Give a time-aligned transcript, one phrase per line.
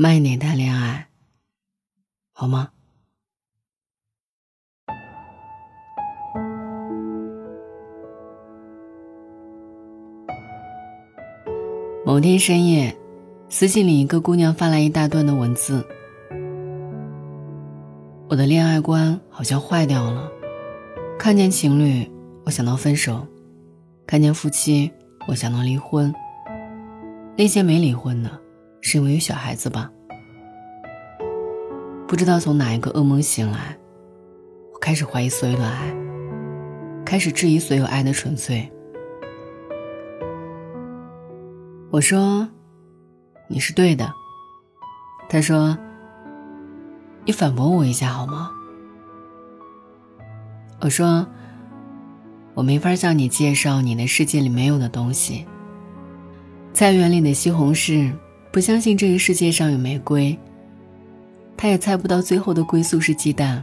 [0.00, 1.08] 慢一点谈恋爱，
[2.32, 2.68] 好吗？
[12.06, 12.96] 某天深夜，
[13.48, 15.84] 私信里一个姑娘发来一大段的文字。
[18.28, 20.30] 我的恋爱观好像坏掉了，
[21.18, 22.08] 看见情侣，
[22.44, 23.26] 我想到分手；
[24.06, 24.92] 看见夫妻，
[25.26, 26.14] 我想到离婚。
[27.36, 28.30] 那些没离婚的。
[28.88, 29.92] 是因为有小孩子吧？
[32.06, 33.76] 不知道从哪一个噩梦醒来，
[34.72, 35.94] 我开始怀疑所有的爱，
[37.04, 38.66] 开始质疑所有爱的纯粹。
[41.90, 42.48] 我说
[43.46, 44.10] ：“你是对的。”
[45.28, 45.76] 他说
[47.26, 48.50] ：“你反驳我一下好吗？”
[50.80, 51.26] 我说
[52.56, 55.46] ：“我没法向你介绍你的世界里没有的东西。
[56.72, 58.10] 菜园里的西红柿。”
[58.50, 60.36] 不相信这个世界上有玫瑰，
[61.56, 63.62] 他也猜不到最后的归宿是鸡蛋。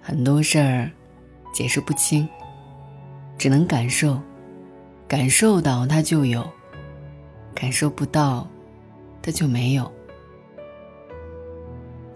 [0.00, 0.90] 很多事儿
[1.52, 2.26] 解释不清，
[3.36, 4.18] 只能感受，
[5.06, 6.42] 感受到它就有，
[7.54, 8.48] 感受不到，
[9.20, 9.92] 它就没有。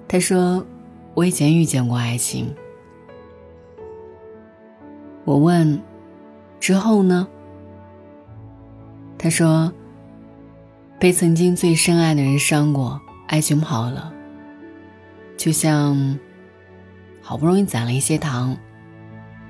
[0.09, 0.65] 他说
[1.15, 2.53] ：“我以前遇见过爱情。”
[5.25, 5.81] 我问
[6.59, 7.29] ：“之后呢？”
[9.19, 9.73] 他说。
[11.03, 14.15] 被曾经最深爱的人伤过，爱情跑了，
[15.37, 16.17] 就像
[17.21, 18.57] 好不容易攒了一些糖，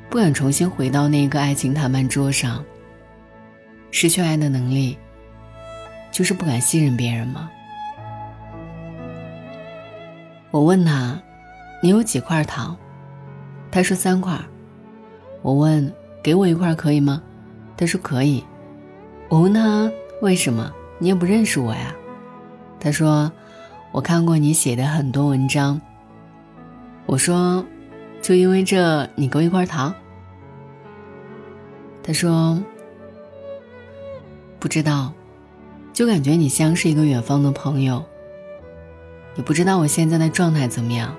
[0.08, 2.64] 不敢重新回到那个爱情谈判桌上。
[3.90, 4.96] 失去爱的能力，
[6.10, 7.50] 就是不敢信任别人吗？
[10.50, 11.20] 我问他
[11.84, 12.74] ：“你有几块糖？”
[13.70, 14.40] 他说：“三块。”
[15.42, 15.92] 我问
[16.24, 17.22] ：“给我一块可以吗？”
[17.76, 18.42] 他说：“可以。”
[19.28, 20.72] 我问他：“为什么？”
[21.02, 21.92] 你也不认识我呀，
[22.78, 23.32] 他说
[23.90, 25.80] ：“我看过你写的很多文章。”
[27.06, 27.66] 我说
[28.22, 29.92] ：“就因为这，你给我一块糖？”
[32.04, 32.62] 他说
[34.60, 35.12] ：“不知道，
[35.92, 38.04] 就感觉你像是一个远方的朋友。
[39.34, 41.12] 你不知道我现在的状态怎么样，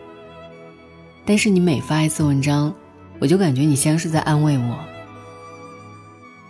[1.26, 2.74] 但是你每发一次文章，
[3.20, 4.80] 我就感觉你像是在安慰我。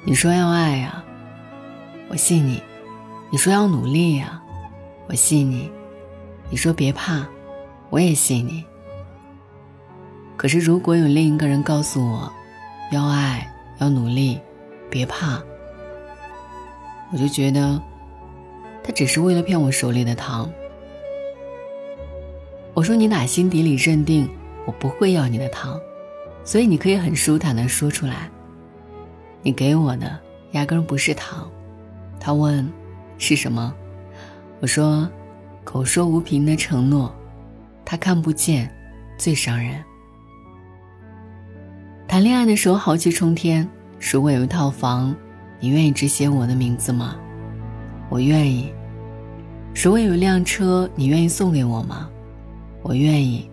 [0.04, 1.04] 你说要爱呀，
[2.10, 2.62] 我信你。”
[3.34, 4.40] 你说要努力呀，
[5.08, 5.68] 我信你；
[6.52, 7.26] 你说别怕，
[7.90, 8.64] 我也信你。
[10.38, 12.32] 可是如果有另一个人告诉我，
[12.92, 14.40] 要爱，要努力，
[14.88, 15.42] 别怕，
[17.12, 17.82] 我就觉得
[18.84, 20.48] 他只是为了骗我手里的糖。
[22.76, 24.30] 我说你打心底里认定
[24.68, 25.82] 我不会要你的糖，
[26.44, 28.30] 所以你可以很舒坦的说出来。
[29.42, 30.20] 你给我的
[30.52, 31.50] 压根不是糖。
[32.20, 32.72] 他问。
[33.26, 33.74] 是什么？
[34.60, 35.10] 我说，
[35.64, 37.16] 口说无凭的承诺，
[37.86, 38.70] 他看不见，
[39.18, 39.82] 最伤人。
[42.06, 43.66] 谈恋爱的时候豪气冲天，
[44.12, 45.16] 如果有一套房，
[45.62, 47.16] 你愿意只写我的名字吗？
[48.10, 48.74] 我愿意。
[49.74, 52.10] 如果有一辆车，你愿意送给我吗？
[52.82, 53.50] 我愿意。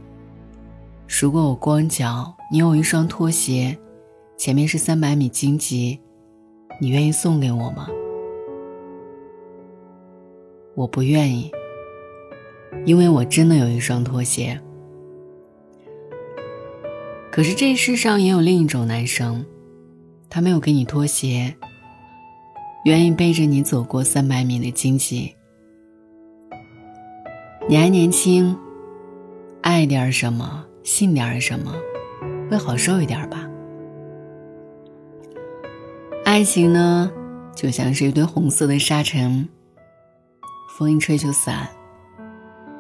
[1.07, 3.79] 如果我光脚，你有一双拖鞋，
[4.37, 6.01] 前面是三百米荆棘，
[6.81, 7.87] 你愿意送给我吗？
[10.81, 11.53] 我不愿意，
[12.87, 14.59] 因为我真的有一双拖鞋。
[17.31, 19.45] 可是这世上也有另一种男生，
[20.31, 21.55] 他没有给你拖鞋，
[22.87, 25.35] 愿意背着你走过三百米的荆棘。
[27.69, 28.57] 你还年轻，
[29.61, 31.75] 爱点什么，信点什么，
[32.51, 33.47] 会好受一点吧。
[36.25, 37.13] 爱情呢，
[37.55, 39.47] 就像是一堆红色的沙尘。
[40.81, 41.69] 风一吹就散，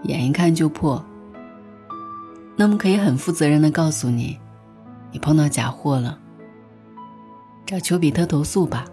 [0.04, 1.04] 眼一看就破。
[2.56, 4.38] 那么可以很负责任的告诉你，
[5.12, 6.18] 你碰到假货了，
[7.66, 8.86] 找丘比特投诉吧，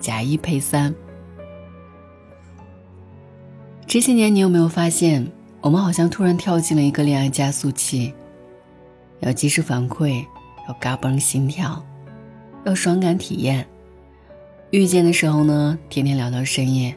[0.00, 0.94] 假一赔三。
[3.86, 5.30] 这些年你有没有发现，
[5.60, 8.14] 我们好像突然跳进了一个恋爱加速器，
[9.20, 10.24] 要及时反馈，
[10.66, 11.84] 要嘎嘣心跳，
[12.64, 13.66] 要爽感体验。
[14.70, 16.96] 遇见的时候呢，天天聊到深夜。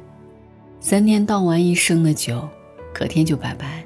[0.80, 2.48] 三天倒完一生的酒，
[2.94, 3.84] 隔天就拜拜，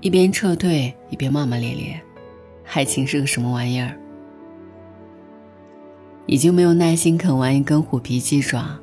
[0.00, 2.00] 一边撤退一边骂骂咧咧，
[2.72, 3.96] 爱情是个什么玩意儿？
[6.26, 8.78] 已经没有耐心啃完一根虎皮鸡爪，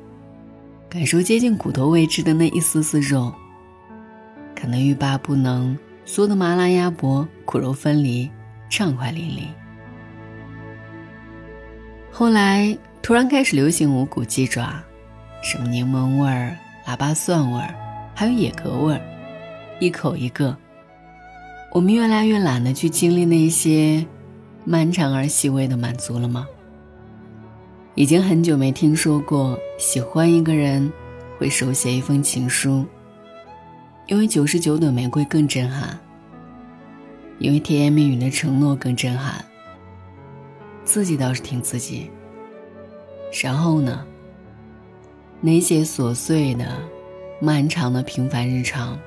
[0.88, 3.32] 感受接近骨头位置的那一丝丝肉，
[4.54, 5.76] 啃得欲罢不能，
[6.06, 8.30] 嗦的麻辣鸭脖骨肉分离，
[8.70, 9.42] 畅快淋漓。
[12.12, 14.82] 后来突然开始流行无骨鸡爪，
[15.42, 16.56] 什么柠檬味儿。
[16.88, 17.74] 喇叭蒜味儿，
[18.14, 19.00] 还有野格味儿，
[19.78, 20.56] 一口一个。
[21.70, 24.06] 我们越来越懒得去经历那些
[24.64, 26.48] 漫长而细微的满足了吗？
[27.94, 30.90] 已经很久没听说过喜欢一个人
[31.38, 32.86] 会手写一封情书，
[34.06, 35.98] 因为九十九朵玫瑰更震撼，
[37.38, 39.44] 因为甜言蜜语的承诺更震撼。
[40.86, 42.10] 自己倒是听自己。
[43.42, 44.06] 然后呢？
[45.40, 46.66] 那些琐碎的、
[47.40, 48.98] 漫长的平凡日常，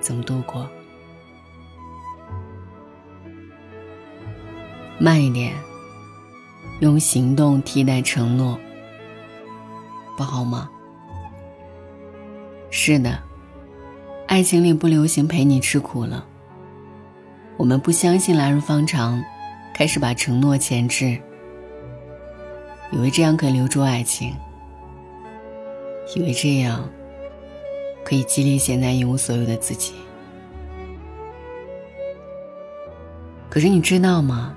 [0.00, 0.68] 怎么度过？
[4.96, 5.52] 慢一点，
[6.80, 8.56] 用行动替代承诺，
[10.16, 10.70] 不好吗？
[12.70, 13.18] 是的，
[14.28, 16.24] 爱情里不流行陪你吃苦了。
[17.56, 19.20] 我们不相信来日方长，
[19.74, 21.20] 开始把承诺前置。
[22.94, 24.32] 以为这样可以留住爱情，
[26.14, 26.88] 以为这样
[28.04, 29.94] 可以激励现在一无所有的自己。
[33.50, 34.54] 可是你知道吗？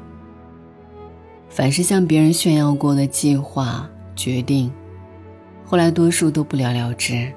[1.49, 4.71] 凡是向别人炫耀过的计划、决定，
[5.65, 7.33] 后来多数都不了了之。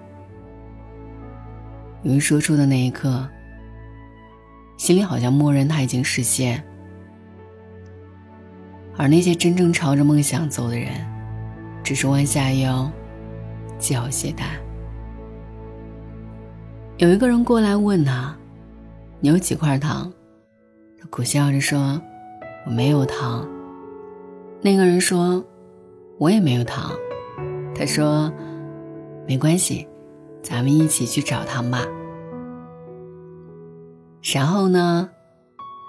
[2.03, 3.26] 有人说出的那一刻，
[4.76, 6.62] 心里好像默认他已经实现。
[9.00, 10.91] 而那些真正朝着梦想走的人，
[11.82, 12.93] 只是弯下腰，
[13.79, 14.61] 系好鞋带。
[16.99, 18.37] 有一个人过来问他
[19.20, 20.12] ：“你有几块糖？”
[21.00, 21.99] 他苦笑着说
[22.67, 23.49] ：“我没有糖。”
[24.61, 25.43] 那个人说
[26.20, 26.93] ：“我也没有糖。”
[27.75, 28.31] 他说
[29.26, 29.88] ：“没关系，
[30.43, 31.87] 咱们一起去找糖吧。”
[34.35, 35.08] 然后呢，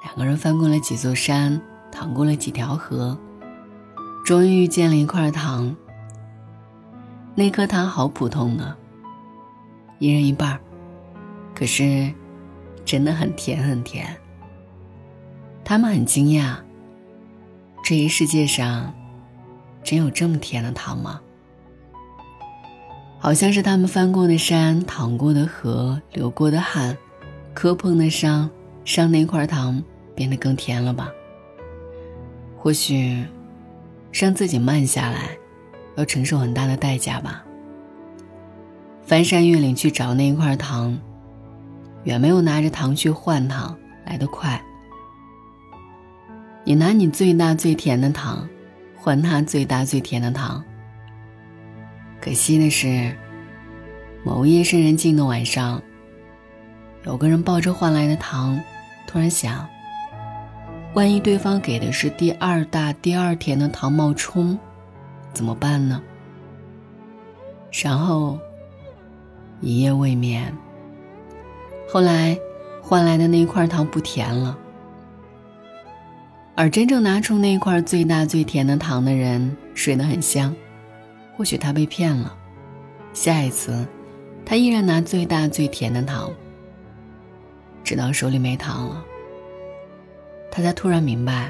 [0.05, 1.61] 两个人翻过了几座山。
[1.91, 3.17] 淌过了几条河，
[4.25, 5.75] 终于遇见了一块糖。
[7.35, 8.75] 那颗糖好普通呢，
[9.99, 10.59] 一人一半
[11.53, 12.11] 可是
[12.83, 14.17] 真的很甜很甜。
[15.63, 16.55] 他们很惊讶，
[17.83, 18.93] 这一世界上
[19.83, 21.21] 真有这么甜的糖吗？
[23.19, 26.97] 好像是他们翻过的山、淌过的河、流过的汗、
[27.53, 28.49] 磕碰的伤，
[28.83, 29.81] 让那块糖
[30.15, 31.09] 变得更甜了吧。
[32.63, 33.25] 或许，
[34.13, 35.35] 让自己慢下来，
[35.95, 37.43] 要承受很大的代价吧。
[39.03, 40.95] 翻山越岭去找那一块糖，
[42.03, 43.75] 远没有拿着糖去换糖
[44.05, 44.63] 来得快。
[46.63, 48.47] 你拿你最大最甜的糖，
[48.95, 50.63] 换他最大最甜的糖。
[52.21, 53.17] 可惜的是，
[54.23, 55.81] 某夜深人静的晚上，
[57.05, 58.61] 有个人抱着换来的糖，
[59.07, 59.67] 突然想。
[60.93, 64.59] 万一对方给的是第二大、第二甜的糖冒充，
[65.31, 66.01] 怎么办呢？
[67.71, 68.37] 然后
[69.61, 70.53] 一夜未眠。
[71.87, 72.37] 后来
[72.81, 74.57] 换来的那块糖不甜了，
[76.55, 80.53] 而真正拿出那块最大最甜的糖的人睡得很香。
[81.37, 82.35] 或许他被骗了，
[83.13, 83.87] 下一次
[84.45, 86.29] 他依然拿最大最甜的糖，
[87.81, 89.05] 直到手里没糖了。
[90.51, 91.49] 他才突然明白，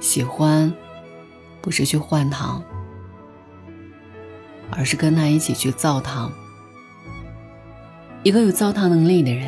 [0.00, 0.74] 喜欢
[1.60, 2.60] 不是去换糖，
[4.72, 6.32] 而是跟他一起去造糖。
[8.24, 9.46] 一个有造糖能力的人，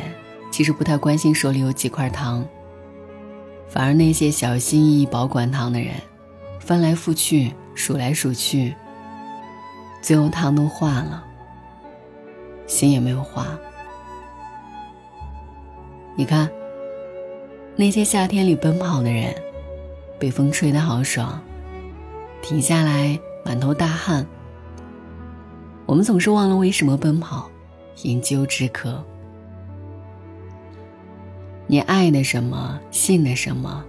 [0.49, 2.47] 其实不太关心手里有几块糖，
[3.67, 5.93] 反而那些小心翼翼保管糖的人，
[6.61, 8.73] 翻来覆去数来数去，
[10.01, 11.25] 最后糖都化了，
[12.67, 13.59] 心也没有化。
[16.15, 16.49] 你看。
[17.75, 19.33] 那些夏天里奔跑的人，
[20.19, 21.41] 被风吹得好爽，
[22.41, 24.25] 停下来满头大汗。
[25.87, 27.49] 我们总是忘了为什么奔跑，
[28.03, 29.03] 因鸠之渴。
[31.65, 33.83] 你爱的什么，信的什么，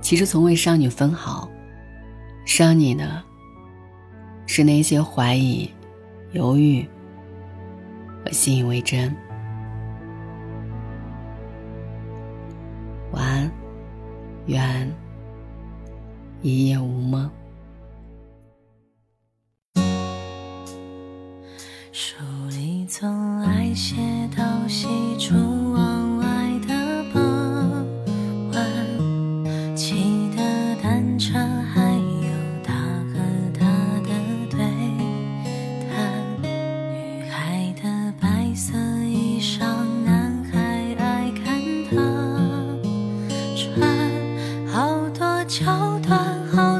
[0.00, 1.48] 其实从未伤你分毫，
[2.46, 3.22] 伤你的，
[4.46, 5.70] 是那些怀疑、
[6.32, 6.88] 犹豫
[8.24, 9.14] 和信以为真。
[14.48, 14.90] 愿
[16.40, 17.30] 一夜无梦。
[21.92, 22.16] 书
[22.50, 23.96] 里总爱写
[24.34, 24.88] 到西
[25.18, 25.47] 出。
[45.48, 46.77] 桥段好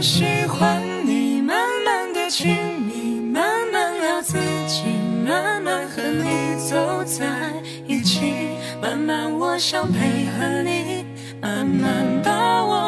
[0.00, 2.54] 喜欢你慢慢的亲
[2.86, 4.38] 密慢慢聊自
[4.68, 4.84] 己
[5.26, 7.52] 慢慢和你走在
[7.84, 8.32] 一起
[8.80, 11.04] 慢慢我想配合你
[11.40, 12.87] 慢慢把我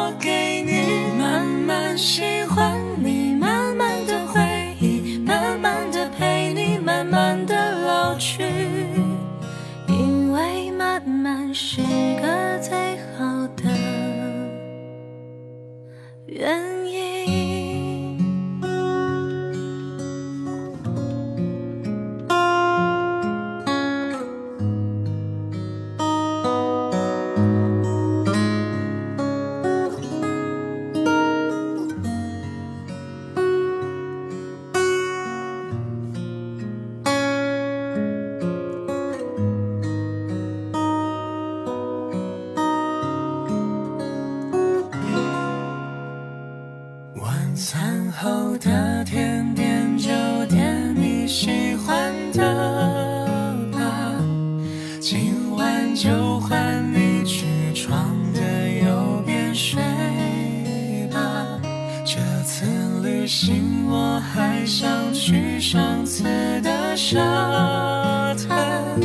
[63.31, 66.23] 心我还想去上次
[66.61, 68.99] 的沙滩。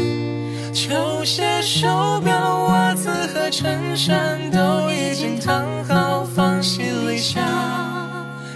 [0.74, 1.86] 球鞋手
[2.24, 7.40] 表袜子和衬衫都已经烫好放行李箱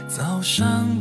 [0.09, 1.00] 早上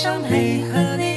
[0.00, 1.07] 想配合你